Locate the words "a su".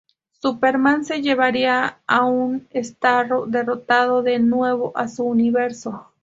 4.95-5.25